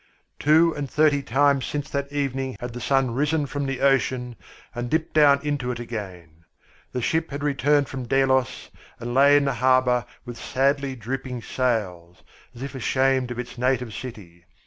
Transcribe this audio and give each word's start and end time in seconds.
Two 0.39 0.73
and 0.75 0.89
thirty 0.89 1.21
times 1.21 1.63
since 1.67 1.87
that 1.91 2.11
evening 2.11 2.57
had 2.59 2.73
the 2.73 2.81
sun 2.81 3.11
risen 3.11 3.45
from 3.45 3.67
the 3.67 3.81
ocean 3.81 4.35
and 4.73 4.89
dipped 4.89 5.13
down 5.13 5.39
into 5.43 5.69
it 5.69 5.79
again. 5.79 6.43
The 6.91 7.03
ship 7.03 7.29
had 7.29 7.43
returned 7.43 7.87
from 7.87 8.07
Delos 8.07 8.71
and 8.99 9.13
lay 9.13 9.37
in 9.37 9.45
the 9.45 9.53
harbour 9.53 10.05
with 10.25 10.39
sadly 10.39 10.95
drooping 10.95 11.43
sails, 11.43 12.23
as 12.55 12.63
if 12.63 12.73
ashamed 12.73 13.29
of 13.29 13.37
its 13.37 13.59
native 13.59 13.93
city. 13.93 14.45